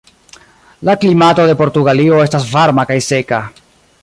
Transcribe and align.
La 0.89 0.95
klimato 1.03 1.45
de 1.51 1.55
Portugalio 1.61 2.25
estas 2.29 2.51
varma 2.57 2.91
kaj 2.93 3.01
seka. 3.13 3.45